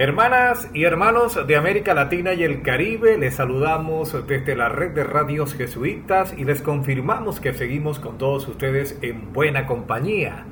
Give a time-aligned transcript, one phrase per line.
[0.00, 5.02] Hermanas y hermanos de América Latina y el Caribe, les saludamos desde la red de
[5.02, 10.44] radios jesuitas y les confirmamos que seguimos con todos ustedes en buena compañía.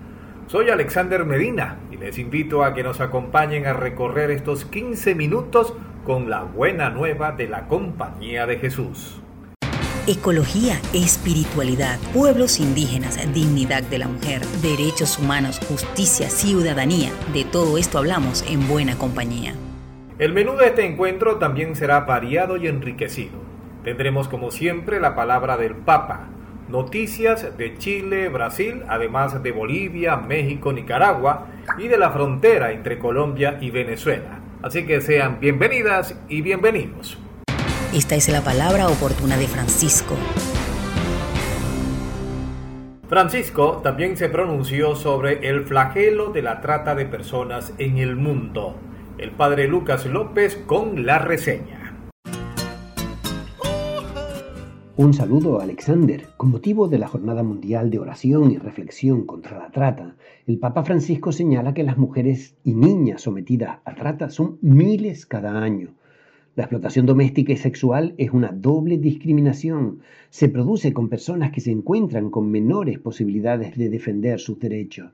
[0.49, 5.75] Soy Alexander Medina y les invito a que nos acompañen a recorrer estos 15 minutos
[6.05, 9.23] con la buena nueva de la compañía de Jesús
[10.07, 17.11] ecología, espiritualidad, pueblos indígenas, dignidad de la mujer, derechos humanos, justicia, ciudadanía.
[17.33, 19.55] De todo esto hablamos en buena compañía.
[20.19, 23.39] El menú de este encuentro también será variado y enriquecido.
[23.83, 26.29] Tendremos como siempre la palabra del Papa,
[26.69, 33.59] noticias de Chile, Brasil, además de Bolivia, México, Nicaragua y de la frontera entre Colombia
[33.61, 34.41] y Venezuela.
[34.63, 37.19] Así que sean bienvenidas y bienvenidos.
[37.97, 40.15] Esta es la palabra oportuna de Francisco.
[43.09, 48.75] Francisco también se pronunció sobre el flagelo de la trata de personas en el mundo.
[49.17, 52.11] El padre Lucas López con la reseña.
[54.99, 56.27] Un saludo a Alexander.
[56.37, 60.17] Con motivo de la Jornada Mundial de Oración y Reflexión contra la Trata,
[60.47, 65.63] el Papa Francisco señala que las mujeres y niñas sometidas a trata son miles cada
[65.63, 65.95] año
[66.57, 70.01] la explotación doméstica y sexual es una doble discriminación.
[70.31, 75.13] Se produce con personas que se encuentran con menores posibilidades de defender sus derechos.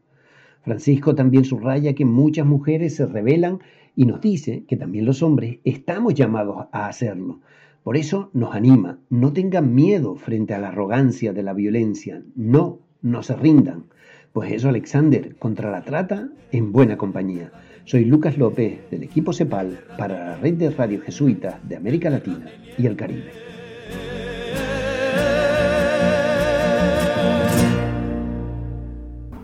[0.63, 3.59] Francisco también subraya que muchas mujeres se rebelan
[3.97, 7.41] y nos dice que también los hombres estamos llamados a hacerlo.
[7.83, 12.79] Por eso nos anima, no tengan miedo frente a la arrogancia de la violencia, no,
[13.01, 13.87] no se rindan.
[14.33, 17.51] Pues eso, Alexander, contra la trata, en buena compañía.
[17.85, 22.47] Soy Lucas López del equipo CEPAL para la red de radio jesuita de América Latina
[22.79, 23.33] y el Caribe.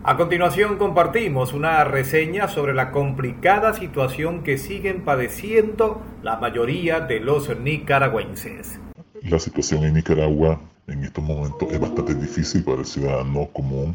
[0.05, 7.21] A continuación compartimos una reseña sobre la complicada situación que siguen padeciendo la mayoría de
[7.21, 8.79] los nicaragüenses.
[9.23, 13.95] La situación en Nicaragua en estos momentos es bastante difícil para el ciudadano común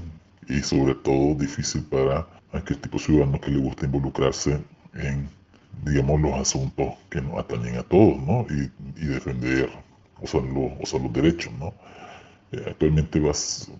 [0.49, 5.29] y sobre todo difícil para aquel tipo de ciudadano que le gusta involucrarse en,
[5.83, 8.45] digamos, los asuntos que nos atañen a todos, ¿no?
[8.49, 9.69] Y, defender,
[10.21, 11.73] o sea, los, derechos, ¿no?
[12.51, 13.71] Eh, actualmente, vas,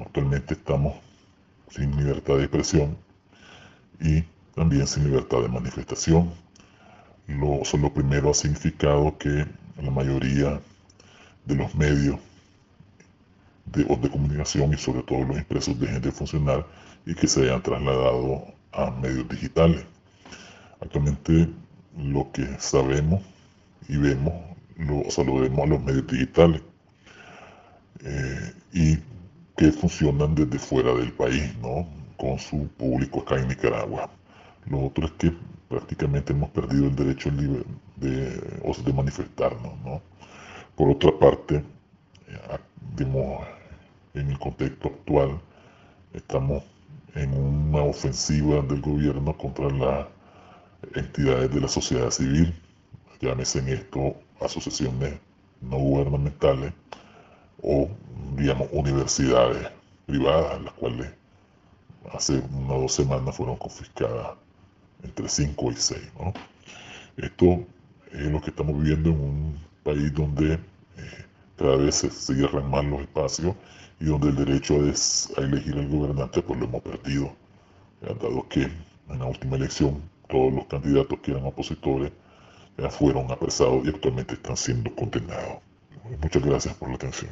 [0.00, 0.94] actualmente estamos
[1.70, 2.96] sin libertad de expresión
[4.00, 4.22] y
[4.54, 6.32] también sin libertad de manifestación.
[7.26, 9.46] Lo, son lo primero ha significado que
[9.80, 10.60] la mayoría
[11.46, 12.18] de los medios
[13.66, 16.66] de, de comunicación y sobre todo los impresos dejen de funcionar
[17.06, 19.84] y que se hayan trasladado a medios digitales.
[20.80, 21.48] Actualmente
[21.96, 23.22] lo que sabemos
[23.88, 24.34] y vemos,
[24.76, 26.62] lo, o sea, lo vemos a los medios digitales
[28.04, 28.98] eh, y
[29.56, 31.86] que funcionan desde fuera del país, ¿no?
[32.16, 34.10] Con su público acá en Nicaragua.
[34.66, 35.32] Lo otro es que
[35.68, 37.64] prácticamente hemos perdido el derecho de,
[37.96, 40.02] de manifestarnos, ¿no?
[40.74, 41.62] Por otra parte,
[43.00, 45.40] en el contexto actual,
[46.12, 46.62] estamos
[47.14, 50.06] en una ofensiva del gobierno contra las
[50.94, 52.54] entidades de la sociedad civil,
[53.20, 55.14] llámese en esto asociaciones
[55.60, 56.72] no gubernamentales
[57.62, 57.88] o,
[58.36, 59.68] digamos, universidades
[60.06, 61.10] privadas, las cuales
[62.12, 64.36] hace unas dos semanas fueron confiscadas
[65.02, 66.00] entre 5 y 6.
[67.16, 67.64] Esto
[68.12, 71.24] es lo que estamos viviendo en un país donde eh,
[71.56, 73.54] cada vez se cierran más los espacios
[74.00, 77.32] y donde el derecho a, elegir al gobernante pues lo hemos perdido,
[78.00, 82.12] dado que en la última elección todos los candidatos que eran opositores
[82.76, 85.58] ya fueron apresados y actualmente están siendo condenados.
[86.20, 87.30] Muchas gracias por la atención.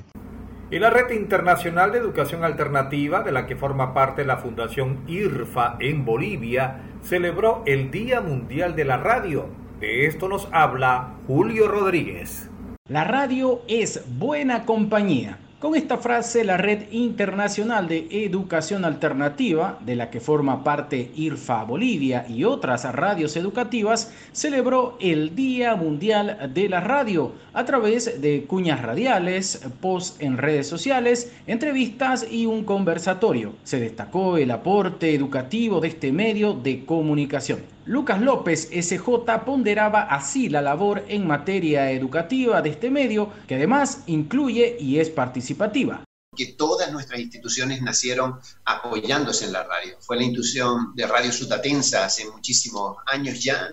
[0.70, 5.76] Y la Red Internacional de Educación Alternativa, de la que forma parte la Fundación IRFA
[5.80, 9.48] en Bolivia, celebró el Día Mundial de la Radio.
[9.80, 12.48] De esto nos habla Julio Rodríguez.
[12.88, 15.38] La radio es buena compañía.
[15.60, 21.62] Con esta frase, la Red Internacional de Educación Alternativa, de la que forma parte IRFA
[21.62, 28.46] Bolivia y otras radios educativas, celebró el Día Mundial de la Radio a través de
[28.48, 33.54] cuñas radiales, posts en redes sociales, entrevistas y un conversatorio.
[33.62, 37.60] Se destacó el aporte educativo de este medio de comunicación.
[37.84, 44.02] Lucas López, SJ, ponderaba así la labor en materia educativa de este medio, que además
[44.06, 49.98] incluye y es participativa que todas nuestras instituciones nacieron apoyándose en la radio.
[50.00, 53.68] Fue la institución de Radio Sutatensa hace muchísimos años ya,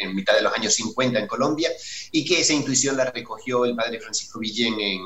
[0.00, 1.70] en mitad de los años 50 en Colombia,
[2.10, 5.02] y que esa intuición la recogió el padre Francisco Villén en,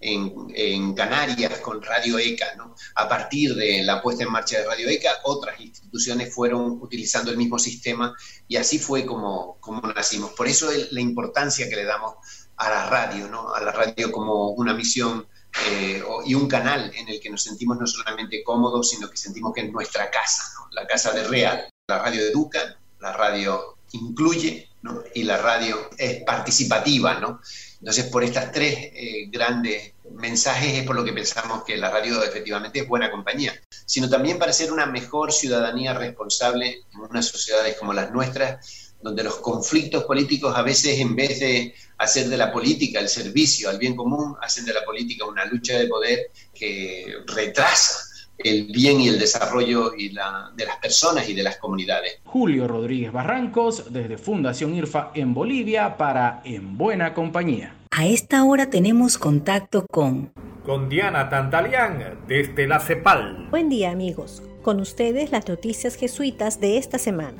[0.00, 2.54] en, Canarias con Radio ECA.
[2.56, 2.74] ¿no?
[2.94, 7.36] A partir de la puesta en marcha de Radio ECA, otras instituciones fueron utilizando el
[7.36, 8.14] mismo sistema
[8.46, 10.32] y así fue como, como nacimos.
[10.32, 12.14] Por eso la importancia que le damos
[12.56, 13.54] a la radio, ¿no?
[13.54, 15.26] a la radio como una misión
[15.70, 19.52] eh, y un canal en el que nos sentimos no solamente cómodos, sino que sentimos
[19.54, 20.42] que es nuestra casa,
[20.72, 21.68] la casa de Real.
[21.88, 24.68] La radio educa, la radio incluye
[25.14, 27.14] y la radio es participativa.
[27.14, 27.40] ¿no?
[27.80, 32.22] Entonces, por estas tres eh, grandes mensajes es por lo que pensamos que la radio
[32.24, 33.54] efectivamente es buena compañía,
[33.86, 39.22] sino también para ser una mejor ciudadanía responsable en unas sociedades como las nuestras, donde
[39.22, 43.78] los conflictos políticos a veces en vez de hacer de la política el servicio al
[43.78, 48.07] bien común, hacen de la política una lucha de poder que retrasa
[48.38, 52.20] el bien y el desarrollo y la, de las personas y de las comunidades.
[52.24, 57.74] Julio Rodríguez Barrancos, desde Fundación IRFA en Bolivia, para En Buena Compañía.
[57.90, 60.32] A esta hora tenemos contacto con...
[60.64, 63.48] Con Diana Tantalián, desde la CEPAL.
[63.50, 67.38] Buen día amigos, con ustedes las noticias jesuitas de esta semana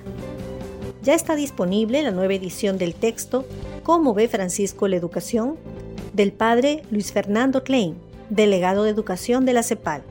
[1.02, 3.46] ya está disponible la nueva edición del texto
[3.82, 5.56] ¿Cómo ve Francisco la educación?
[6.12, 7.96] del padre Luis Fernando Klein,
[8.28, 10.02] delegado de educación de la CEPAL.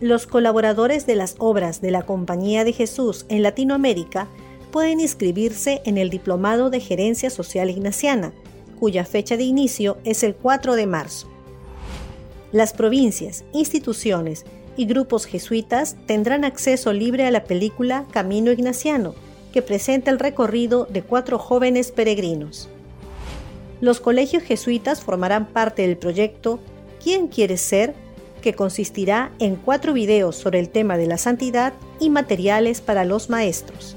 [0.00, 4.28] Los colaboradores de las obras de la Compañía de Jesús en Latinoamérica
[4.70, 8.32] pueden inscribirse en el Diplomado de Gerencia Social Ignaciana,
[8.80, 11.28] cuya fecha de inicio es el 4 de marzo.
[12.50, 14.44] Las provincias, instituciones
[14.76, 19.14] y grupos jesuitas tendrán acceso libre a la película Camino Ignaciano,
[19.52, 22.68] que presenta el recorrido de cuatro jóvenes peregrinos.
[23.80, 26.58] Los colegios jesuitas formarán parte del proyecto
[27.02, 27.94] ¿Quién quiere ser?
[28.44, 33.30] Que consistirá en cuatro videos sobre el tema de la santidad y materiales para los
[33.30, 33.96] maestros.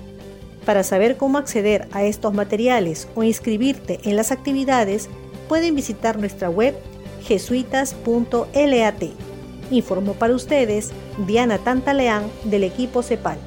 [0.65, 5.09] Para saber cómo acceder a estos materiales o inscribirte en las actividades,
[5.49, 6.75] pueden visitar nuestra web
[7.25, 9.03] jesuitas.lat.
[9.69, 10.93] Informó para ustedes
[11.27, 13.39] Diana Tantaleán del equipo CEPAL.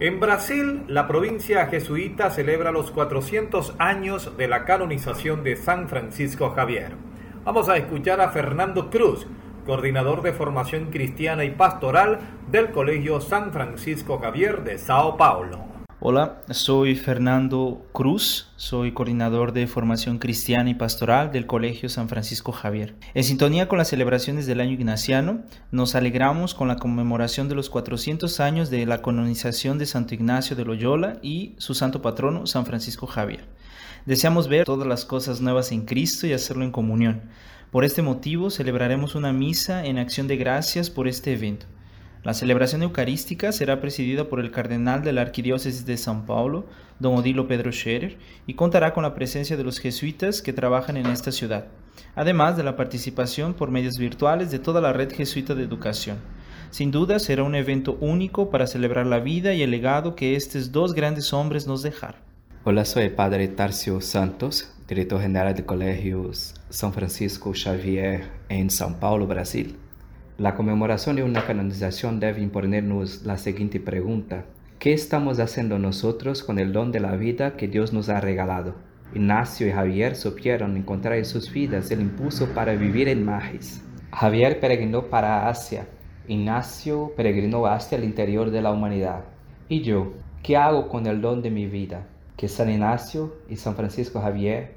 [0.00, 6.50] En Brasil, la provincia jesuita celebra los 400 años de la canonización de San Francisco
[6.50, 6.96] Javier.
[7.44, 9.26] Vamos a escuchar a Fernando Cruz,
[9.70, 12.18] coordinador de formación cristiana y pastoral
[12.50, 15.64] del Colegio San Francisco Javier de Sao Paulo.
[16.00, 22.50] Hola, soy Fernando Cruz, soy coordinador de formación cristiana y pastoral del Colegio San Francisco
[22.50, 22.96] Javier.
[23.14, 27.70] En sintonía con las celebraciones del año ignaciano, nos alegramos con la conmemoración de los
[27.70, 32.66] 400 años de la canonización de Santo Ignacio de Loyola y su santo patrono San
[32.66, 33.44] Francisco Javier.
[34.04, 37.22] Deseamos ver todas las cosas nuevas en Cristo y hacerlo en comunión.
[37.70, 41.66] Por este motivo celebraremos una misa en acción de gracias por este evento.
[42.24, 46.66] La celebración eucarística será presidida por el cardenal de la Arquidiócesis de São Paulo,
[46.98, 48.18] don Odilo Pedro Scherer,
[48.48, 51.68] y contará con la presencia de los jesuitas que trabajan en esta ciudad,
[52.16, 56.18] además de la participación por medios virtuales de toda la red jesuita de educación.
[56.72, 60.72] Sin duda será un evento único para celebrar la vida y el legado que estos
[60.72, 62.29] dos grandes hombres nos dejaron.
[62.62, 69.26] Hola, soy padre Tarcio Santos, director general de Colegios San Francisco Xavier en São Paulo,
[69.26, 69.78] Brasil.
[70.36, 74.44] La conmemoración de una canonización debe imponernos la siguiente pregunta.
[74.78, 78.74] ¿Qué estamos haciendo nosotros con el don de la vida que Dios nos ha regalado?
[79.14, 83.82] Ignacio y Javier supieron encontrar en sus vidas el impulso para vivir en Magis.
[84.12, 85.86] Javier peregrinó para Asia.
[86.28, 89.24] Ignacio peregrinó hacia el interior de la humanidad.
[89.66, 90.12] ¿Y yo?
[90.42, 92.06] ¿Qué hago con el don de mi vida?
[92.40, 94.72] Que San Ignacio y San Francisco Javier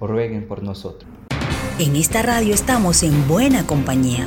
[0.00, 1.10] rueguen por nosotros.
[1.80, 4.24] En esta radio estamos en buena compañía.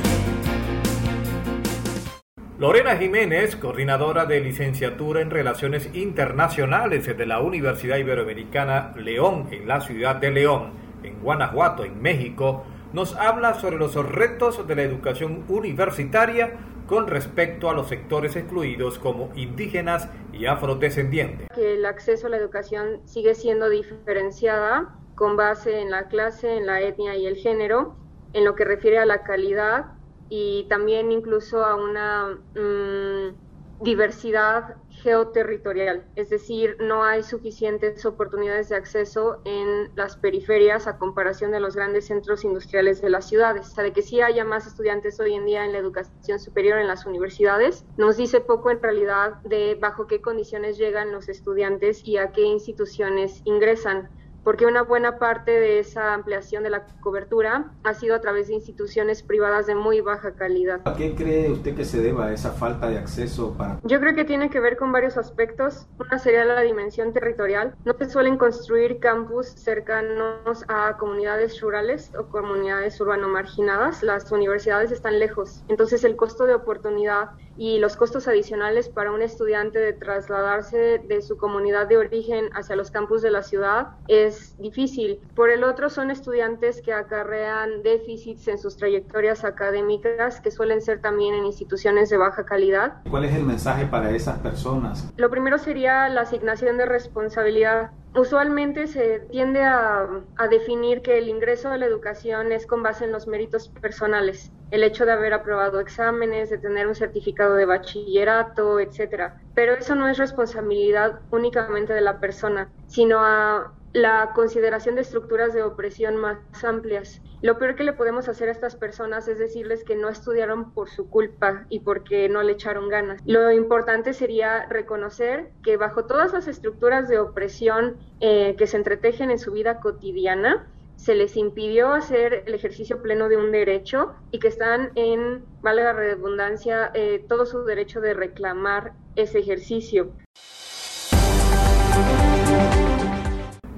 [2.58, 9.80] Lorena Jiménez, coordinadora de licenciatura en Relaciones Internacionales de la Universidad Iberoamericana León en la
[9.80, 10.72] ciudad de León,
[11.02, 16.58] en Guanajuato, en México, nos habla sobre los retos de la educación universitaria
[16.92, 21.48] con respecto a los sectores excluidos como indígenas y afrodescendientes.
[21.54, 26.66] Que el acceso a la educación sigue siendo diferenciada con base en la clase, en
[26.66, 27.96] la etnia y el género,
[28.34, 29.86] en lo que refiere a la calidad
[30.28, 33.36] y también incluso a una, mm,
[33.82, 41.50] diversidad geoterritorial, es decir, no hay suficientes oportunidades de acceso en las periferias a comparación
[41.50, 43.66] de los grandes centros industriales de las ciudades.
[43.66, 46.78] O sea, de que sí haya más estudiantes hoy en día en la educación superior
[46.78, 52.06] en las universidades, nos dice poco en realidad de bajo qué condiciones llegan los estudiantes
[52.06, 54.10] y a qué instituciones ingresan
[54.44, 58.54] porque una buena parte de esa ampliación de la cobertura ha sido a través de
[58.54, 60.80] instituciones privadas de muy baja calidad.
[60.84, 63.78] ¿A qué cree usted que se deba esa falta de acceso para...?
[63.84, 65.86] Yo creo que tiene que ver con varios aspectos.
[65.98, 67.74] Una sería la dimensión territorial.
[67.84, 74.02] No se suelen construir campus cercanos a comunidades rurales o comunidades urbano marginadas.
[74.02, 75.62] Las universidades están lejos.
[75.68, 81.22] Entonces el costo de oportunidad y los costos adicionales para un estudiante de trasladarse de
[81.22, 85.20] su comunidad de origen hacia los campus de la ciudad es difícil.
[85.34, 91.00] Por el otro, son estudiantes que acarrean déficits en sus trayectorias académicas que suelen ser
[91.00, 93.02] también en instituciones de baja calidad.
[93.10, 95.12] ¿Cuál es el mensaje para esas personas?
[95.16, 100.06] Lo primero sería la asignación de responsabilidad Usualmente se tiende a,
[100.50, 104.84] definir que el ingreso a la educación es con base en los méritos personales, el
[104.84, 109.34] hecho de haber aprobado exámenes, de tener un certificado de bachillerato, etcétera.
[109.54, 115.52] Pero eso no es responsabilidad únicamente de la persona, sino a la consideración de estructuras
[115.52, 117.20] de opresión más amplias.
[117.42, 120.88] Lo peor que le podemos hacer a estas personas es decirles que no estudiaron por
[120.88, 123.20] su culpa y porque no le echaron ganas.
[123.26, 129.30] Lo importante sería reconocer que bajo todas las estructuras de opresión eh, que se entretejen
[129.30, 134.38] en su vida cotidiana, se les impidió hacer el ejercicio pleno de un derecho y
[134.38, 140.12] que están en, vale la redundancia, eh, todo su derecho de reclamar ese ejercicio.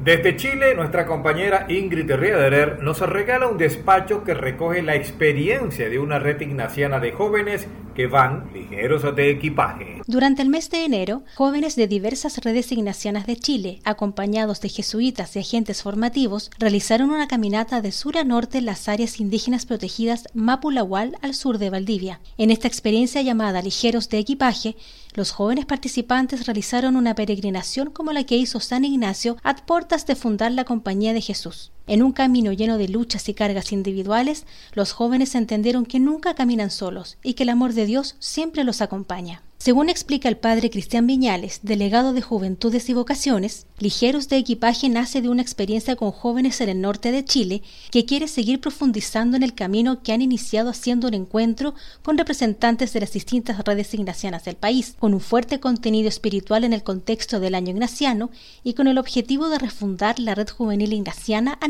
[0.04, 5.98] Desde Chile, nuestra compañera Ingrid Riederer nos regala un despacho que recoge la experiencia de
[5.98, 10.02] una red ignaciana de jóvenes que van ligeros de equipaje.
[10.06, 15.36] Durante el mes de enero, jóvenes de diversas redes ignacianas de Chile, acompañados de jesuitas
[15.36, 20.28] y agentes formativos, realizaron una caminata de sur a norte en las áreas indígenas protegidas
[20.34, 22.20] Mapulahual al sur de Valdivia.
[22.36, 24.76] En esta experiencia llamada Ligeros de Equipaje,
[25.14, 30.16] los jóvenes participantes realizaron una peregrinación como la que hizo San Ignacio a puertas de
[30.16, 31.70] fundar la Compañía de Jesús.
[31.86, 36.70] En un camino lleno de luchas y cargas individuales, los jóvenes entendieron que nunca caminan
[36.70, 39.42] solos y que el amor de Dios siempre los acompaña.
[39.64, 45.22] Según explica el padre Cristian Viñales, delegado de Juventudes y Vocaciones, Ligeros de Equipaje nace
[45.22, 49.42] de una experiencia con jóvenes en el norte de Chile que quiere seguir profundizando en
[49.42, 54.44] el camino que han iniciado haciendo un encuentro con representantes de las distintas redes ignacianas
[54.44, 58.30] del país, con un fuerte contenido espiritual en el contexto del año ignaciano
[58.64, 61.68] y con el objetivo de refundar la red juvenil ignaciana a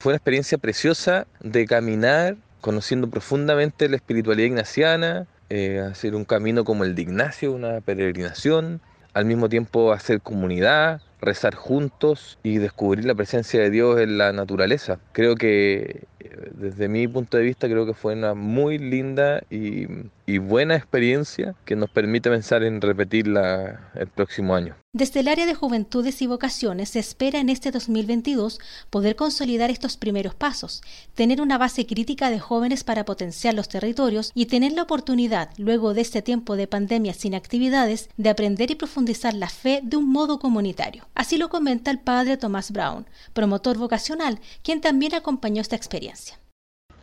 [0.00, 6.64] Fue una experiencia preciosa de caminar conociendo profundamente la espiritualidad ignaciana, eh, hacer un camino
[6.64, 8.80] como el de Ignacio, una peregrinación,
[9.14, 14.32] al mismo tiempo hacer comunidad, rezar juntos y descubrir la presencia de Dios en la
[14.32, 14.98] naturaleza.
[15.12, 19.86] Creo que eh, desde mi punto de vista creo que fue una muy linda y,
[20.26, 24.76] y buena experiencia que nos permite pensar en repetirla el próximo año.
[24.92, 28.58] Desde el área de juventudes y vocaciones se espera en este 2022
[28.90, 30.82] poder consolidar estos primeros pasos,
[31.14, 35.94] tener una base crítica de jóvenes para potenciar los territorios y tener la oportunidad, luego
[35.94, 40.10] de este tiempo de pandemia sin actividades, de aprender y profundizar la fe de un
[40.10, 41.06] modo comunitario.
[41.14, 46.38] Así lo comenta el padre Tomás Brown, promotor vocacional, quien también acompañó esta experiencia.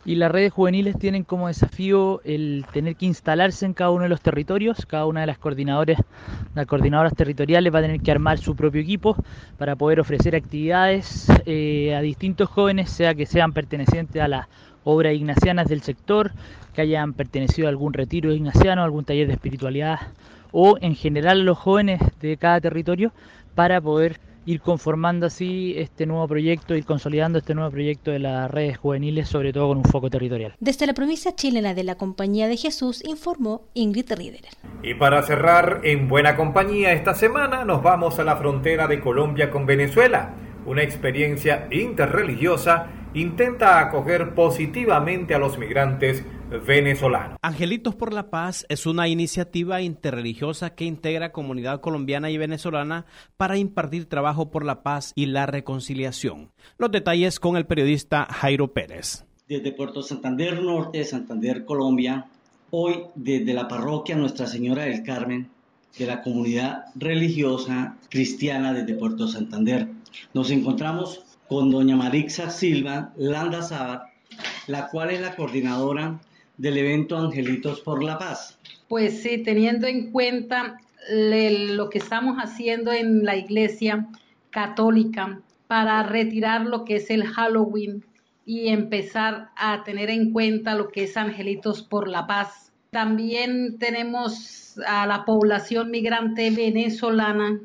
[0.04, 4.08] Y las redes juveniles tienen como desafío el tener que instalarse en cada uno de
[4.08, 4.86] los territorios.
[4.86, 6.00] Cada una de las coordinadoras,
[6.54, 9.16] las coordinadoras territoriales va a tener que armar su propio equipo
[9.58, 14.46] para poder ofrecer actividades eh, a distintos jóvenes, sea que sean pertenecientes a las
[14.84, 16.32] obras ignacianas del sector,
[16.74, 19.98] que hayan pertenecido a algún retiro ignaciano, algún taller de espiritualidad,
[20.52, 23.12] o en general los jóvenes de cada territorio,
[23.54, 28.50] para poder ir conformando así este nuevo proyecto, ir consolidando este nuevo proyecto de las
[28.50, 30.54] redes juveniles, sobre todo con un foco territorial.
[30.58, 34.52] Desde la provincia chilena de la Compañía de Jesús informó Ingrid Riederer.
[34.82, 39.50] Y para cerrar en buena compañía esta semana nos vamos a la frontera de Colombia
[39.50, 40.34] con Venezuela.
[40.64, 46.24] Una experiencia interreligiosa intenta acoger positivamente a los migrantes
[46.66, 47.36] venezolano.
[47.42, 53.58] Angelitos por la Paz es una iniciativa interreligiosa que integra comunidad colombiana y venezolana para
[53.58, 56.50] impartir trabajo por la paz y la reconciliación.
[56.78, 59.24] Los detalles con el periodista Jairo Pérez.
[59.48, 62.26] Desde Puerto Santander Norte, Santander, Colombia,
[62.70, 65.50] hoy desde la parroquia Nuestra Señora del Carmen
[65.98, 69.88] de la comunidad religiosa cristiana desde Puerto Santander.
[70.34, 74.02] Nos encontramos con doña Marixa Silva Landa Sabat,
[74.66, 76.20] la cual es la coordinadora
[76.58, 78.58] del evento Angelitos por la Paz.
[78.88, 80.78] Pues sí, teniendo en cuenta
[81.10, 84.06] lo que estamos haciendo en la iglesia
[84.50, 88.04] católica para retirar lo que es el Halloween
[88.44, 92.72] y empezar a tener en cuenta lo que es Angelitos por la Paz.
[92.90, 97.60] También tenemos a la población migrante venezolana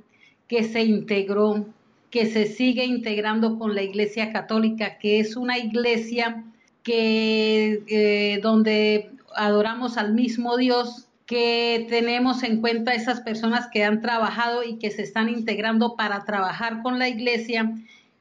[0.47, 1.65] que se integró,
[2.13, 6.43] que se sigue integrando con la Iglesia Católica, que es una iglesia
[6.83, 13.99] que eh, donde adoramos al mismo Dios, que tenemos en cuenta esas personas que han
[13.99, 17.73] trabajado y que se están integrando para trabajar con la iglesia,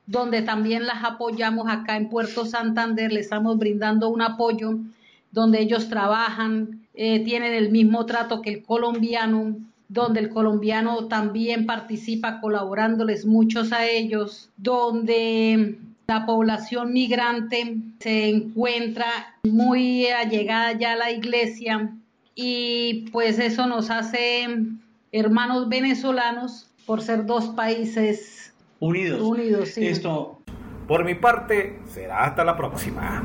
[0.06, 4.78] donde también las apoyamos acá en Puerto Santander, le estamos brindando un apoyo
[5.32, 9.58] donde ellos trabajan, eh, tienen el mismo trato que el colombiano,
[9.92, 19.06] donde el colombiano también participa colaborándoles muchos a ellos, donde la población migrante se encuentra
[19.44, 21.92] muy allegada ya a la iglesia
[22.34, 24.46] y pues eso nos hace
[25.12, 29.20] hermanos venezolanos por ser dos países unidos.
[29.20, 30.38] Unidos, Esto.
[30.88, 33.24] Por mi parte, será hasta la próxima.